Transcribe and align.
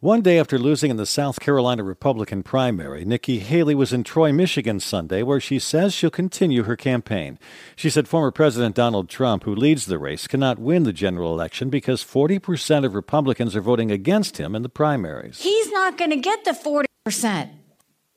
One 0.00 0.20
day 0.20 0.38
after 0.38 0.58
losing 0.58 0.90
in 0.90 0.98
the 0.98 1.06
South 1.06 1.40
Carolina 1.40 1.82
Republican 1.82 2.42
primary, 2.42 3.06
Nikki 3.06 3.38
Haley 3.38 3.74
was 3.74 3.94
in 3.94 4.04
Troy, 4.04 4.30
Michigan 4.30 4.78
Sunday, 4.78 5.22
where 5.22 5.40
she 5.40 5.58
says 5.58 5.94
she'll 5.94 6.10
continue 6.10 6.64
her 6.64 6.76
campaign. 6.76 7.38
She 7.76 7.88
said 7.88 8.06
former 8.06 8.30
President 8.30 8.74
Donald 8.74 9.08
Trump, 9.08 9.44
who 9.44 9.54
leads 9.54 9.86
the 9.86 9.98
race, 9.98 10.26
cannot 10.26 10.58
win 10.58 10.82
the 10.82 10.92
general 10.92 11.32
election 11.32 11.70
because 11.70 12.04
40% 12.04 12.84
of 12.84 12.94
Republicans 12.94 13.56
are 13.56 13.62
voting 13.62 13.90
against 13.90 14.36
him 14.36 14.54
in 14.54 14.60
the 14.60 14.68
primaries. 14.68 15.40
He's 15.40 15.72
not 15.72 15.96
going 15.96 16.10
to 16.10 16.16
get 16.16 16.44
the 16.44 16.84
40% 17.08 17.48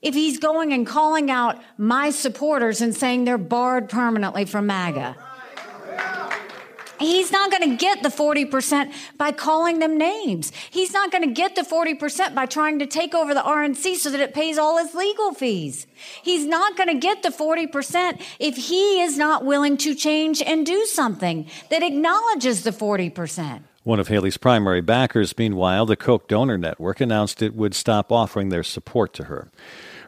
if 0.02 0.14
he's 0.14 0.38
going 0.38 0.74
and 0.74 0.86
calling 0.86 1.30
out 1.30 1.62
my 1.78 2.10
supporters 2.10 2.82
and 2.82 2.94
saying 2.94 3.24
they're 3.24 3.38
barred 3.38 3.88
permanently 3.88 4.44
from 4.44 4.66
MAGA. 4.66 5.16
He's 7.00 7.32
not 7.32 7.50
going 7.50 7.68
to 7.70 7.76
get 7.76 8.02
the 8.02 8.10
40% 8.10 8.92
by 9.16 9.32
calling 9.32 9.78
them 9.78 9.96
names. 9.96 10.52
He's 10.70 10.92
not 10.92 11.10
going 11.10 11.26
to 11.26 11.34
get 11.34 11.56
the 11.56 11.62
40% 11.62 12.34
by 12.34 12.44
trying 12.44 12.78
to 12.78 12.86
take 12.86 13.14
over 13.14 13.32
the 13.32 13.40
RNC 13.40 13.96
so 13.96 14.10
that 14.10 14.20
it 14.20 14.34
pays 14.34 14.58
all 14.58 14.78
his 14.78 14.94
legal 14.94 15.32
fees. 15.32 15.86
He's 16.22 16.44
not 16.44 16.76
going 16.76 16.88
to 16.88 16.98
get 16.98 17.22
the 17.22 17.30
40% 17.30 18.22
if 18.38 18.56
he 18.56 19.00
is 19.00 19.16
not 19.16 19.46
willing 19.46 19.78
to 19.78 19.94
change 19.94 20.42
and 20.42 20.66
do 20.66 20.84
something 20.84 21.48
that 21.70 21.82
acknowledges 21.82 22.64
the 22.64 22.70
40%. 22.70 23.62
One 23.82 23.98
of 23.98 24.08
Haley's 24.08 24.36
primary 24.36 24.82
backers, 24.82 25.36
meanwhile, 25.38 25.86
the 25.86 25.96
Koch 25.96 26.28
donor 26.28 26.58
network, 26.58 27.00
announced 27.00 27.40
it 27.40 27.54
would 27.54 27.74
stop 27.74 28.12
offering 28.12 28.50
their 28.50 28.62
support 28.62 29.14
to 29.14 29.24
her. 29.24 29.50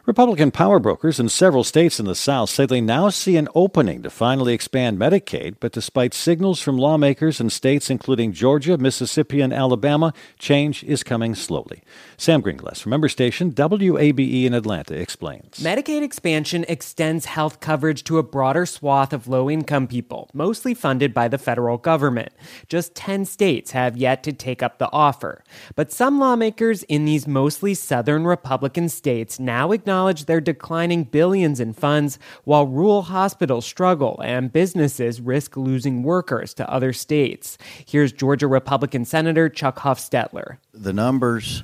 Republican 0.05 0.51
power 0.51 0.79
brokers 0.79 1.17
in 1.17 1.29
several 1.29 1.63
states 1.63 1.97
in 1.97 2.05
the 2.05 2.13
South 2.13 2.49
say 2.49 2.65
they 2.65 2.81
now 2.81 3.07
see 3.07 3.37
an 3.37 3.47
opening 3.55 4.03
to 4.03 4.09
finally 4.09 4.53
expand 4.53 4.99
Medicaid, 4.99 5.55
but 5.61 5.71
despite 5.71 6.13
signals 6.13 6.59
from 6.59 6.77
lawmakers 6.77 7.39
in 7.39 7.49
states 7.49 7.89
including 7.89 8.33
Georgia, 8.33 8.77
Mississippi, 8.77 9.39
and 9.39 9.53
Alabama, 9.53 10.13
change 10.37 10.83
is 10.83 11.03
coming 11.03 11.33
slowly. 11.33 11.83
Sam 12.17 12.43
Greenglass 12.43 12.81
from 12.81 12.89
member 12.89 13.07
station 13.07 13.53
WABE 13.53 14.43
in 14.43 14.53
Atlanta 14.53 14.93
explains. 14.93 15.59
Medicaid 15.59 16.03
expansion 16.03 16.65
extends 16.67 17.23
health 17.23 17.61
coverage 17.61 18.03
to 18.03 18.17
a 18.17 18.23
broader 18.23 18.65
swath 18.65 19.13
of 19.13 19.29
low 19.29 19.49
income 19.49 19.87
people, 19.87 20.29
mostly 20.33 20.73
funded 20.73 21.13
by 21.13 21.29
the 21.29 21.37
federal 21.37 21.77
government. 21.77 22.33
Just 22.67 22.93
10 22.95 23.23
states 23.23 23.71
have 23.71 23.95
yet 23.95 24.21
to 24.23 24.33
take 24.33 24.61
up 24.61 24.79
the 24.79 24.91
offer. 24.91 25.45
But 25.77 25.93
some 25.93 26.19
lawmakers 26.19 26.83
in 26.83 27.05
these 27.05 27.25
mostly 27.25 27.73
southern 27.73 28.25
Republican 28.25 28.89
states 28.89 29.39
now 29.39 29.71
acknowledge 29.71 29.92
acknowledge 29.93 30.25
they're 30.25 30.41
declining 30.41 31.03
billions 31.03 31.59
in 31.59 31.71
funds 31.71 32.17
while 32.45 32.65
rural 32.65 33.03
hospitals 33.03 33.63
struggle 33.63 34.19
and 34.25 34.51
businesses 34.51 35.21
risk 35.21 35.55
losing 35.55 36.01
workers 36.01 36.51
to 36.55 36.67
other 36.67 36.91
states. 36.91 37.59
Here's 37.85 38.11
Georgia 38.11 38.47
Republican 38.47 39.05
Senator 39.05 39.49
Chuck 39.49 39.77
Hufstetler. 39.77 40.57
The 40.73 40.93
numbers 40.93 41.63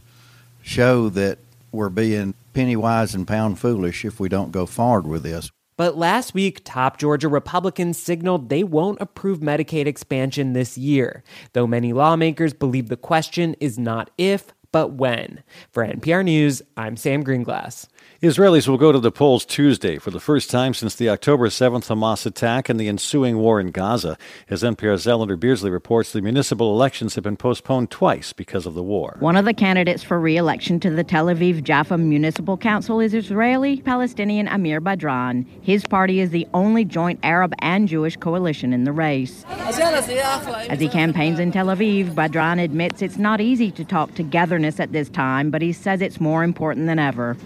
show 0.61 1.09
that 1.09 1.39
we're 1.71 1.89
being 1.89 2.35
penny 2.53 2.75
wise 2.75 3.15
and 3.15 3.27
pound 3.27 3.57
foolish 3.57 4.05
if 4.05 4.19
we 4.19 4.29
don't 4.29 4.51
go 4.51 4.67
forward 4.67 5.07
with 5.07 5.23
this. 5.23 5.49
But 5.75 5.97
last 5.97 6.35
week, 6.35 6.61
top 6.63 6.99
Georgia 6.99 7.29
Republicans 7.29 7.97
signaled 7.97 8.49
they 8.49 8.63
won't 8.63 9.01
approve 9.01 9.39
Medicaid 9.39 9.87
expansion 9.87 10.53
this 10.53 10.77
year, 10.77 11.23
though 11.53 11.65
many 11.65 11.93
lawmakers 11.93 12.53
believe 12.53 12.89
the 12.89 12.97
question 12.97 13.55
is 13.59 13.79
not 13.79 14.11
if, 14.19 14.53
but 14.71 14.93
when. 14.93 15.41
For 15.71 15.83
NPR 15.85 16.23
News, 16.23 16.61
I'm 16.77 16.95
Sam 16.95 17.23
Greenglass. 17.23 17.87
Israelis 18.21 18.67
will 18.67 18.77
go 18.77 18.91
to 18.91 18.99
the 18.99 19.13
polls 19.13 19.45
Tuesday 19.45 19.97
for 19.97 20.11
the 20.11 20.19
first 20.19 20.51
time 20.51 20.73
since 20.73 20.93
the 20.93 21.07
October 21.07 21.47
7th 21.47 21.87
Hamas 21.87 22.25
attack 22.25 22.67
and 22.67 22.77
the 22.77 22.89
ensuing 22.89 23.37
war 23.37 23.61
in 23.61 23.71
Gaza. 23.71 24.17
As 24.49 24.61
NPR's 24.61 25.07
Eleanor 25.07 25.37
Beardsley 25.37 25.69
reports, 25.71 26.11
the 26.11 26.21
municipal 26.21 26.73
elections 26.73 27.15
have 27.15 27.23
been 27.23 27.37
postponed 27.37 27.91
twice 27.91 28.33
because 28.33 28.65
of 28.65 28.73
the 28.73 28.83
war. 28.83 29.15
One 29.21 29.37
of 29.37 29.45
the 29.45 29.53
candidates 29.53 30.03
for 30.03 30.19
re 30.19 30.35
election 30.35 30.81
to 30.81 30.89
the 30.89 31.05
Tel 31.05 31.27
Aviv 31.27 31.63
Jaffa 31.63 31.97
Municipal 31.97 32.57
Council 32.57 32.99
is 32.99 33.13
Israeli 33.13 33.79
Palestinian 33.83 34.49
Amir 34.49 34.81
Badran. 34.81 35.45
His 35.61 35.85
party 35.85 36.19
is 36.19 36.31
the 36.31 36.45
only 36.53 36.83
joint 36.83 37.21
Arab 37.23 37.53
and 37.59 37.87
Jewish 37.87 38.17
coalition 38.17 38.73
in 38.73 38.83
the 38.83 38.91
race. 38.91 39.45
As 39.47 40.81
he 40.81 40.89
campaigns 40.89 41.39
in 41.39 41.53
Tel 41.53 41.67
Aviv, 41.67 42.15
Badran 42.15 42.61
admits 42.61 43.01
it's 43.01 43.17
not 43.17 43.39
easy 43.39 43.71
to 43.71 43.85
talk 43.85 44.13
togetherness 44.15 44.81
at 44.81 44.91
this 44.91 45.07
time, 45.07 45.51
but 45.51 45.61
he 45.61 45.71
says 45.71 46.01
it's 46.01 46.19
more 46.19 46.43
important 46.43 46.87
than 46.87 46.99
ever. 46.99 47.37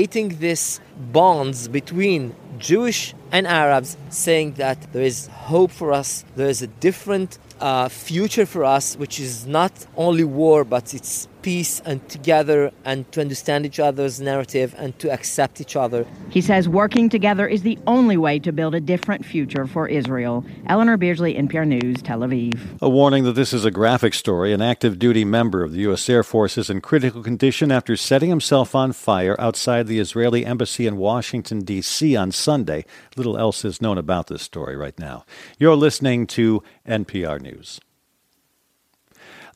Creating 0.00 0.38
this 0.40 0.80
bonds 1.12 1.68
between 1.68 2.34
Jewish 2.56 3.14
and 3.32 3.46
Arabs, 3.46 3.96
saying 4.08 4.54
that 4.54 4.92
there 4.92 5.02
is 5.02 5.28
hope 5.28 5.70
for 5.70 5.92
us, 5.92 6.24
there 6.36 6.48
is 6.48 6.62
a 6.62 6.66
different 6.66 7.38
uh, 7.60 7.88
future 7.88 8.46
for 8.46 8.64
us, 8.64 8.96
which 8.96 9.20
is 9.20 9.46
not 9.46 9.72
only 9.96 10.24
war, 10.24 10.64
but 10.64 10.94
it's 10.94 11.28
peace 11.42 11.80
and 11.84 12.06
together 12.08 12.70
and 12.84 13.10
to 13.12 13.20
understand 13.20 13.64
each 13.64 13.80
other's 13.80 14.20
narrative 14.20 14.74
and 14.78 14.98
to 14.98 15.10
accept 15.10 15.60
each 15.60 15.76
other. 15.76 16.06
He 16.28 16.40
says 16.40 16.68
working 16.68 17.08
together 17.08 17.46
is 17.46 17.62
the 17.62 17.78
only 17.86 18.16
way 18.16 18.38
to 18.40 18.52
build 18.52 18.74
a 18.74 18.80
different 18.80 19.24
future 19.24 19.66
for 19.66 19.88
Israel. 19.88 20.44
Eleanor 20.66 20.96
Beardsley, 20.96 21.34
NPR 21.34 21.66
News, 21.66 22.02
Tel 22.02 22.20
Aviv. 22.20 22.58
A 22.80 22.88
warning 22.88 23.24
that 23.24 23.32
this 23.32 23.52
is 23.52 23.64
a 23.64 23.70
graphic 23.70 24.14
story. 24.14 24.52
An 24.52 24.62
active 24.62 24.98
duty 24.98 25.24
member 25.24 25.62
of 25.62 25.72
the 25.72 25.80
U.S. 25.80 26.08
Air 26.08 26.22
Force 26.22 26.58
is 26.58 26.70
in 26.70 26.80
critical 26.80 27.22
condition 27.22 27.72
after 27.72 27.96
setting 27.96 28.30
himself 28.30 28.74
on 28.74 28.92
fire 28.92 29.36
outside 29.38 29.86
the 29.86 29.98
Israeli 29.98 30.44
embassy 30.44 30.86
in 30.86 30.96
Washington, 30.96 31.60
D.C. 31.60 32.16
on 32.16 32.32
Sunday. 32.32 32.84
Little 33.20 33.36
else 33.36 33.66
is 33.66 33.82
known 33.82 33.98
about 33.98 34.28
this 34.28 34.40
story 34.40 34.76
right 34.76 34.98
now. 34.98 35.26
You're 35.58 35.76
listening 35.76 36.26
to 36.28 36.62
NPR 36.88 37.38
News. 37.38 37.78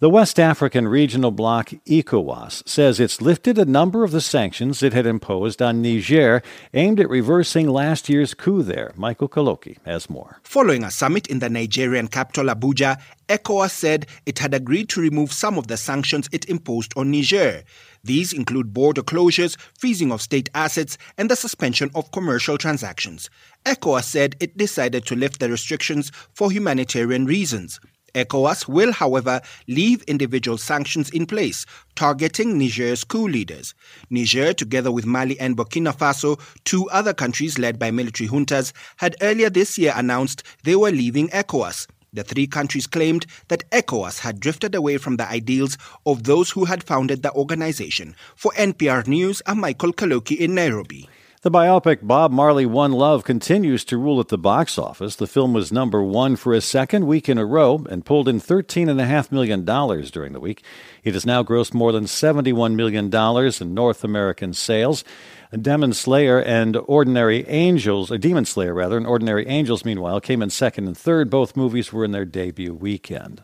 The 0.04 0.10
West 0.10 0.38
African 0.38 0.87
regional 0.87 1.31
bloc 1.31 1.70
ECOWAS 1.87 2.69
says 2.69 3.00
it's 3.00 3.22
lifted 3.22 3.56
a 3.56 3.65
number 3.65 4.04
of 4.04 4.10
the 4.10 4.20
sanctions 4.20 4.82
it 4.82 4.92
had 4.92 5.06
imposed 5.06 5.62
on 5.62 5.81
Niger 5.81 6.42
aimed 6.75 7.00
at 7.00 7.09
reversing 7.09 7.70
last 7.70 8.10
year's 8.10 8.34
coup 8.34 8.62
there. 8.62 8.93
Michael 8.97 9.31
Kaloki 9.31 9.78
has 9.87 10.10
more. 10.10 10.41
Following 10.43 10.84
a 10.84 10.91
summit 10.91 11.28
in 11.28 11.38
the 11.38 11.48
Nigerian 11.48 12.09
capital 12.09 12.54
Abuja, 12.54 13.00
ECOWAS 13.31 13.70
said 13.70 14.06
it 14.26 14.41
had 14.41 14.53
agreed 14.53 14.91
to 14.91 15.00
remove 15.00 15.32
some 15.32 15.56
of 15.56 15.69
the 15.69 15.78
sanctions 15.78 16.28
it 16.32 16.50
imposed 16.50 16.93
on 16.98 17.10
Niger. 17.10 17.64
These 18.03 18.34
include 18.34 18.75
border 18.75 19.03
closures, 19.03 19.56
freezing 19.78 20.12
of 20.12 20.20
state 20.20 20.50
assets, 20.54 20.98
and 21.16 21.31
the 21.31 21.34
suspension 21.34 21.91
of 21.94 22.12
commercial 22.12 22.59
transactions. 22.59 23.31
ECOWAS 23.64 24.04
said 24.04 24.37
it 24.38 24.59
decided 24.59 25.06
to 25.06 25.16
lift 25.16 25.41
the 25.41 25.48
restrictions 25.48 26.12
for 26.34 26.53
humanitarian 26.53 27.25
reasons. 27.25 27.81
ECOWAS 28.14 28.69
will, 28.69 28.92
however, 28.92 29.41
leave 29.66 30.02
individual 30.02 30.56
sanctions 30.56 31.10
in 31.10 31.26
place, 31.26 31.66
targeting 31.94 32.58
Niger's 32.58 33.04
coup 33.04 33.28
leaders. 33.28 33.75
Niger, 34.10 34.52
together 34.52 34.92
with 34.92 35.06
Mali 35.06 35.38
and 35.41 35.56
Burkina 35.56 35.94
Faso, 35.97 36.41
two 36.64 36.88
other 36.91 37.12
countries 37.12 37.58
led 37.58 37.78
by 37.78 37.91
military 37.91 38.28
juntas, 38.28 38.72
had 38.97 39.16
earlier 39.20 39.50
this 39.50 39.76
year 39.76 39.92
announced 39.97 40.42
they 40.62 40.76
were 40.76 40.91
leaving 40.91 41.28
ECOWAS. 41.28 41.86
The 42.12 42.22
three 42.22 42.47
countries 42.47 42.86
claimed 42.86 43.26
that 43.48 43.69
ECOWAS 43.72 44.20
had 44.20 44.38
drifted 44.38 44.76
away 44.76 44.98
from 44.98 45.16
the 45.16 45.28
ideals 45.28 45.76
of 46.06 46.22
those 46.22 46.52
who 46.52 46.64
had 46.64 46.84
founded 46.84 47.22
the 47.22 47.32
organization. 47.32 48.14
For 48.36 48.52
NPR 48.52 49.08
News, 49.08 49.42
I'm 49.46 49.58
Michael 49.58 49.92
Kaloki 49.92 50.38
in 50.38 50.54
Nairobi. 50.54 51.08
The 51.44 51.50
biopic 51.50 51.99
Bob 52.00 52.32
Marley 52.32 52.65
One 52.65 52.93
Love 52.93 53.22
continues 53.22 53.84
to 53.84 53.99
rule 53.99 54.19
at 54.19 54.28
the 54.28 54.38
box 54.38 54.78
office. 54.78 55.15
The 55.15 55.27
film 55.27 55.53
was 55.53 55.70
number 55.70 56.02
one 56.02 56.37
for 56.37 56.55
a 56.55 56.62
second 56.62 57.06
week 57.06 57.29
in 57.29 57.37
a 57.37 57.44
row 57.44 57.85
and 57.91 58.02
pulled 58.02 58.29
in 58.29 58.41
$13.5 58.41 59.31
million 59.31 59.62
during 59.62 60.32
the 60.32 60.41
week. 60.41 60.64
It 61.02 61.12
has 61.12 61.26
now 61.26 61.43
grossed 61.43 61.75
more 61.75 61.93
than 61.93 62.05
$71 62.05 62.76
million 62.76 63.14
in 63.61 63.75
North 63.75 64.05
American 64.05 64.55
sales. 64.55 65.05
Demon 65.52 65.93
Slayer 65.93 66.41
and 66.41 66.79
Ordinary 66.87 67.47
Angels, 67.47 68.11
or 68.11 68.17
Demon 68.17 68.47
Slayer 68.47 68.73
rather, 68.73 68.97
and 68.97 69.06
Ordinary 69.06 69.47
Angels, 69.47 69.85
meanwhile, 69.85 70.23
came 70.23 70.40
in 70.40 70.49
second 70.49 70.87
and 70.87 70.97
third. 70.97 71.29
Both 71.29 71.58
movies 71.58 71.93
were 71.93 72.06
in 72.06 72.12
their 72.12 72.25
debut 72.25 72.73
weekend. 72.73 73.43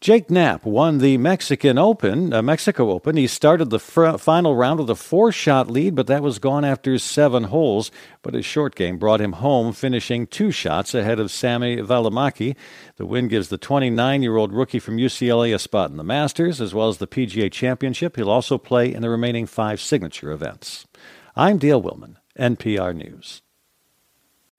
Jake 0.00 0.30
Knapp 0.30 0.64
won 0.64 0.98
the 0.98 1.18
Mexican 1.18 1.76
Open, 1.76 2.32
uh, 2.32 2.40
Mexico 2.40 2.92
Open. 2.92 3.16
He 3.16 3.26
started 3.26 3.70
the 3.70 3.80
fr- 3.80 4.16
final 4.16 4.54
round 4.54 4.78
with 4.78 4.90
a 4.90 4.94
four-shot 4.94 5.68
lead, 5.68 5.96
but 5.96 6.06
that 6.06 6.22
was 6.22 6.38
gone 6.38 6.64
after 6.64 6.96
seven 6.98 7.44
holes. 7.44 7.90
But 8.22 8.34
his 8.34 8.44
short 8.46 8.76
game 8.76 8.98
brought 8.98 9.20
him 9.20 9.32
home, 9.32 9.72
finishing 9.72 10.28
two 10.28 10.52
shots 10.52 10.94
ahead 10.94 11.18
of 11.18 11.32
Sami 11.32 11.78
Valimaki. 11.78 12.54
The 12.94 13.06
win 13.06 13.26
gives 13.26 13.48
the 13.48 13.58
29-year-old 13.58 14.52
rookie 14.52 14.78
from 14.78 14.98
UCLA 14.98 15.52
a 15.52 15.58
spot 15.58 15.90
in 15.90 15.96
the 15.96 16.04
Masters, 16.04 16.60
as 16.60 16.72
well 16.72 16.88
as 16.88 16.98
the 16.98 17.08
PGA 17.08 17.50
Championship. 17.50 18.14
He'll 18.14 18.30
also 18.30 18.56
play 18.56 18.94
in 18.94 19.02
the 19.02 19.10
remaining 19.10 19.46
five 19.46 19.80
signature 19.80 20.30
events. 20.30 20.86
I'm 21.34 21.58
Dale 21.58 21.82
Willman, 21.82 22.18
NPR 22.38 22.94
News. 22.94 23.42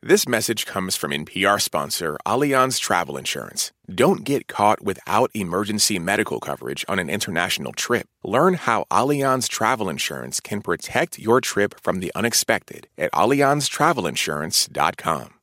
This 0.01 0.30
message 0.30 0.66
comes 0.66 0.96
from 0.96 1.12
NPR 1.12 1.62
sponsor 1.62 2.18
Allianz 2.25 2.80
Travel 2.80 3.18
Insurance. 3.18 3.74
Don't 3.94 4.24
get 4.24 4.48
caught 4.48 4.81
without 4.81 5.30
emergency 5.34 6.00
medical 6.00 6.40
coverage 6.40 6.86
on 6.88 7.00
an 7.00 7.10
international 7.10 7.74
trip. 7.74 8.07
Learn 8.24 8.54
how 8.54 8.86
Allianz 8.90 9.50
Travel 9.50 9.90
Insurance 9.90 10.40
can 10.40 10.62
protect 10.62 11.19
your 11.19 11.42
trip 11.42 11.75
from 11.81 12.00
the 12.00 12.13
unexpected 12.16 12.88
at 12.98 13.12
AllianzTravelinsurance.com. 13.12 15.38